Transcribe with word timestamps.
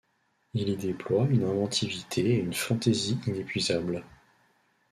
Il 0.55 0.67
y 0.69 0.75
déploie 0.77 1.27
une 1.29 1.43
inventivité 1.43 2.21
et 2.31 2.39
une 2.39 2.55
fantaisie 2.55 3.19
inépuisables. 3.27 4.03